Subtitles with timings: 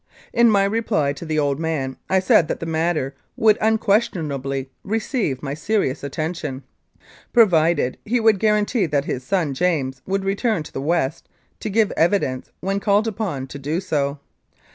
[0.33, 5.43] In my reply to the old man I said that the matter would unquestionably receive
[5.43, 6.63] my very serious attention,
[7.33, 11.29] provided he would guarantee that his son James would return to the West
[11.59, 14.17] to give evidence when called upon to do so.